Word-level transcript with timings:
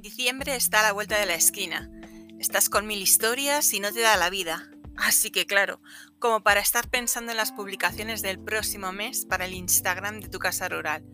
Diciembre 0.00 0.56
está 0.56 0.80
a 0.80 0.84
la 0.84 0.92
vuelta 0.92 1.18
de 1.18 1.26
la 1.26 1.34
esquina. 1.34 1.90
Estás 2.38 2.70
con 2.70 2.86
mil 2.86 3.02
historias 3.02 3.74
y 3.74 3.80
no 3.80 3.92
te 3.92 4.00
da 4.00 4.16
la 4.16 4.30
vida. 4.30 4.70
Así 4.96 5.30
que 5.30 5.44
claro, 5.44 5.82
como 6.18 6.42
para 6.42 6.60
estar 6.60 6.88
pensando 6.88 7.32
en 7.32 7.36
las 7.36 7.52
publicaciones 7.52 8.22
del 8.22 8.40
próximo 8.40 8.92
mes 8.92 9.26
para 9.26 9.44
el 9.44 9.52
Instagram 9.52 10.20
de 10.20 10.30
tu 10.30 10.38
casa 10.38 10.70
rural. 10.70 11.04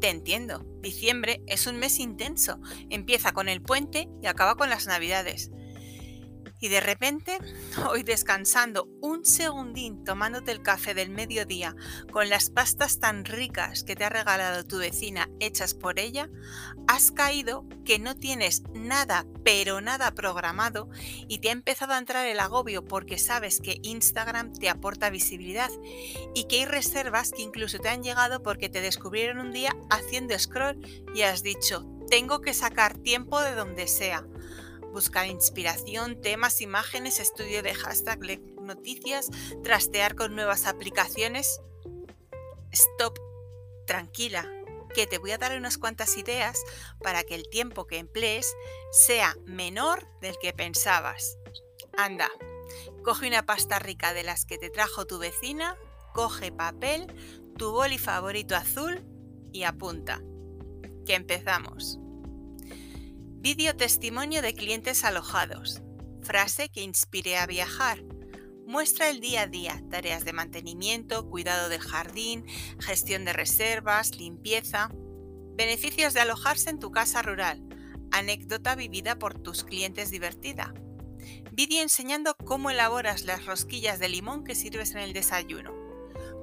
Te 0.00 0.08
entiendo, 0.08 0.66
diciembre 0.82 1.40
es 1.46 1.68
un 1.68 1.78
mes 1.78 2.00
intenso. 2.00 2.58
Empieza 2.90 3.32
con 3.32 3.48
el 3.48 3.62
puente 3.62 4.08
y 4.20 4.26
acaba 4.26 4.56
con 4.56 4.70
las 4.70 4.88
navidades. 4.88 5.52
Y 6.60 6.68
de 6.68 6.80
repente, 6.80 7.38
hoy 7.90 8.02
descansando 8.02 8.88
un 9.00 9.24
segundín 9.24 10.04
tomándote 10.04 10.52
el 10.52 10.62
café 10.62 10.94
del 10.94 11.10
mediodía 11.10 11.74
con 12.10 12.28
las 12.28 12.50
pastas 12.50 12.98
tan 13.00 13.24
ricas 13.24 13.84
que 13.84 13.96
te 13.96 14.04
ha 14.04 14.08
regalado 14.08 14.64
tu 14.64 14.78
vecina 14.78 15.28
hechas 15.40 15.74
por 15.74 15.98
ella, 15.98 16.30
has 16.88 17.10
caído 17.10 17.66
que 17.84 17.98
no 17.98 18.16
tienes 18.16 18.62
nada, 18.74 19.26
pero 19.44 19.80
nada 19.80 20.12
programado 20.12 20.88
y 21.28 21.38
te 21.38 21.48
ha 21.48 21.52
empezado 21.52 21.92
a 21.92 21.98
entrar 21.98 22.26
el 22.26 22.40
agobio 22.40 22.84
porque 22.84 23.18
sabes 23.18 23.60
que 23.60 23.78
Instagram 23.82 24.52
te 24.52 24.68
aporta 24.68 25.10
visibilidad 25.10 25.70
y 26.34 26.44
que 26.44 26.56
hay 26.56 26.64
reservas 26.64 27.32
que 27.32 27.42
incluso 27.42 27.78
te 27.78 27.88
han 27.88 28.02
llegado 28.02 28.42
porque 28.42 28.68
te 28.68 28.80
descubrieron 28.80 29.38
un 29.38 29.52
día 29.52 29.76
haciendo 29.90 30.38
scroll 30.38 30.80
y 31.14 31.22
has 31.22 31.42
dicho, 31.42 31.86
tengo 32.08 32.40
que 32.40 32.54
sacar 32.54 32.96
tiempo 32.98 33.40
de 33.40 33.54
donde 33.54 33.86
sea 33.88 34.26
buscar 34.96 35.26
inspiración, 35.26 36.22
temas, 36.22 36.62
imágenes, 36.62 37.20
estudio 37.20 37.62
de 37.62 37.74
hashtag, 37.74 38.40
noticias, 38.62 39.28
trastear 39.62 40.14
con 40.14 40.34
nuevas 40.34 40.64
aplicaciones. 40.64 41.60
Stop, 42.72 43.18
tranquila, 43.86 44.50
que 44.94 45.06
te 45.06 45.18
voy 45.18 45.32
a 45.32 45.38
dar 45.38 45.54
unas 45.54 45.76
cuantas 45.76 46.16
ideas 46.16 46.64
para 47.02 47.24
que 47.24 47.34
el 47.34 47.46
tiempo 47.50 47.86
que 47.86 47.98
emplees 47.98 48.56
sea 48.90 49.36
menor 49.44 50.08
del 50.22 50.38
que 50.38 50.54
pensabas. 50.54 51.36
Anda, 51.98 52.30
coge 53.04 53.28
una 53.28 53.44
pasta 53.44 53.78
rica 53.78 54.14
de 54.14 54.22
las 54.22 54.46
que 54.46 54.56
te 54.56 54.70
trajo 54.70 55.06
tu 55.06 55.18
vecina, 55.18 55.76
coge 56.14 56.52
papel, 56.52 57.06
tu 57.58 57.70
boli 57.70 57.98
favorito 57.98 58.56
azul 58.56 59.04
y 59.52 59.64
apunta. 59.64 60.22
Que 61.04 61.16
empezamos. 61.16 61.98
Vídeo 63.48 63.76
testimonio 63.76 64.42
de 64.42 64.54
clientes 64.54 65.04
alojados. 65.04 65.80
Frase 66.20 66.68
que 66.68 66.82
inspire 66.82 67.36
a 67.36 67.46
viajar. 67.46 68.02
Muestra 68.66 69.08
el 69.08 69.20
día 69.20 69.42
a 69.42 69.46
día, 69.46 69.84
tareas 69.88 70.24
de 70.24 70.32
mantenimiento, 70.32 71.30
cuidado 71.30 71.68
del 71.68 71.78
jardín, 71.78 72.44
gestión 72.80 73.24
de 73.24 73.32
reservas, 73.32 74.16
limpieza. 74.16 74.90
Beneficios 75.54 76.12
de 76.12 76.22
alojarse 76.22 76.70
en 76.70 76.80
tu 76.80 76.90
casa 76.90 77.22
rural. 77.22 77.62
Anécdota 78.10 78.74
vivida 78.74 79.16
por 79.16 79.38
tus 79.38 79.62
clientes 79.62 80.10
divertida. 80.10 80.74
Vídeo 81.52 81.82
enseñando 81.82 82.34
cómo 82.44 82.70
elaboras 82.70 83.22
las 83.22 83.46
rosquillas 83.46 84.00
de 84.00 84.08
limón 84.08 84.42
que 84.42 84.56
sirves 84.56 84.90
en 84.90 84.98
el 84.98 85.12
desayuno. 85.12 85.72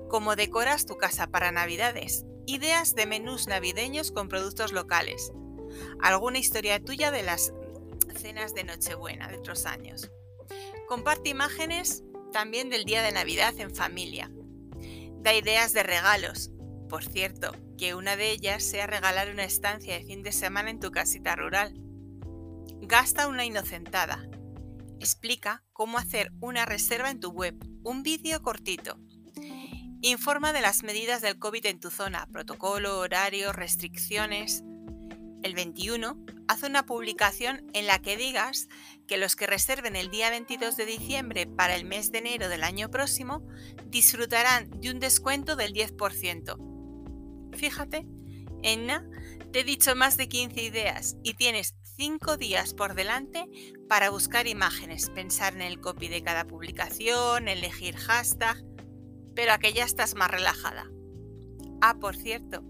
Cómo 0.09 0.37
decoras 0.37 0.85
tu 0.85 0.95
casa 0.95 1.27
para 1.27 1.51
Navidades. 1.51 2.23
Ideas 2.45 2.95
de 2.95 3.07
menús 3.07 3.47
navideños 3.47 4.13
con 4.13 4.29
productos 4.29 4.71
locales 4.71 5.33
alguna 6.01 6.39
historia 6.39 6.83
tuya 6.83 7.11
de 7.11 7.23
las 7.23 7.53
cenas 8.17 8.53
de 8.53 8.63
Nochebuena 8.63 9.27
de 9.27 9.37
otros 9.37 9.65
años. 9.65 10.09
Comparte 10.87 11.29
imágenes 11.29 12.03
también 12.31 12.69
del 12.69 12.85
día 12.85 13.01
de 13.01 13.11
Navidad 13.11 13.53
en 13.59 13.73
familia. 13.73 14.31
Da 15.21 15.33
ideas 15.33 15.73
de 15.73 15.83
regalos. 15.83 16.51
Por 16.89 17.03
cierto, 17.03 17.53
que 17.77 17.95
una 17.95 18.15
de 18.15 18.31
ellas 18.31 18.63
sea 18.63 18.87
regalar 18.87 19.29
una 19.29 19.45
estancia 19.45 19.97
de 19.97 20.05
fin 20.05 20.23
de 20.23 20.31
semana 20.31 20.69
en 20.69 20.79
tu 20.79 20.91
casita 20.91 21.35
rural. 21.35 21.73
Gasta 22.81 23.27
una 23.27 23.45
inocentada. 23.45 24.27
Explica 24.99 25.63
cómo 25.73 25.97
hacer 25.97 26.31
una 26.39 26.65
reserva 26.65 27.09
en 27.09 27.19
tu 27.19 27.31
web. 27.31 27.55
Un 27.83 28.03
vídeo 28.03 28.41
cortito. 28.41 28.97
Informa 30.01 30.51
de 30.53 30.61
las 30.61 30.83
medidas 30.83 31.21
del 31.21 31.39
COVID 31.39 31.65
en 31.65 31.79
tu 31.79 31.89
zona, 31.89 32.27
protocolo, 32.27 32.99
horario, 32.99 33.53
restricciones 33.53 34.63
el 35.43 35.53
21, 35.55 36.17
haz 36.47 36.63
una 36.63 36.85
publicación 36.85 37.69
en 37.73 37.87
la 37.87 37.99
que 37.99 38.17
digas 38.17 38.67
que 39.07 39.17
los 39.17 39.35
que 39.35 39.47
reserven 39.47 39.95
el 39.95 40.09
día 40.09 40.29
22 40.29 40.75
de 40.77 40.85
diciembre 40.85 41.45
para 41.45 41.75
el 41.75 41.85
mes 41.85 42.11
de 42.11 42.19
enero 42.19 42.49
del 42.49 42.63
año 42.63 42.89
próximo 42.89 43.45
disfrutarán 43.87 44.69
de 44.79 44.91
un 44.91 44.99
descuento 44.99 45.55
del 45.55 45.73
10%. 45.73 47.55
Fíjate, 47.55 48.07
Enna, 48.63 49.05
te 49.51 49.59
he 49.59 49.63
dicho 49.63 49.95
más 49.95 50.17
de 50.17 50.27
15 50.27 50.63
ideas 50.63 51.17
y 51.23 51.33
tienes 51.35 51.75
5 51.97 52.37
días 52.37 52.73
por 52.73 52.95
delante 52.95 53.45
para 53.87 54.09
buscar 54.09 54.47
imágenes, 54.47 55.09
pensar 55.09 55.53
en 55.53 55.61
el 55.61 55.79
copy 55.79 56.07
de 56.07 56.23
cada 56.23 56.45
publicación, 56.45 57.47
elegir 57.47 57.95
hashtag, 57.95 58.57
pero 59.35 59.53
a 59.53 59.59
que 59.59 59.73
ya 59.73 59.83
estás 59.83 60.15
más 60.15 60.31
relajada. 60.31 60.89
Ah, 61.81 61.99
por 61.99 62.15
cierto, 62.15 62.63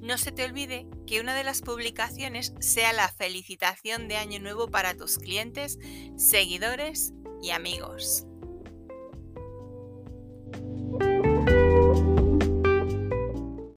no 0.00 0.18
se 0.18 0.32
te 0.32 0.44
olvide 0.44 0.86
que 1.06 1.20
una 1.20 1.34
de 1.34 1.44
las 1.44 1.62
publicaciones 1.62 2.54
sea 2.60 2.92
la 2.92 3.08
felicitación 3.08 4.08
de 4.08 4.16
Año 4.16 4.40
Nuevo 4.40 4.68
para 4.70 4.96
tus 4.96 5.18
clientes, 5.18 5.78
seguidores 6.16 7.12
y 7.42 7.50
amigos. 7.50 8.26